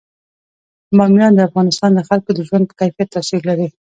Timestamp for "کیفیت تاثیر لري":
2.79-3.67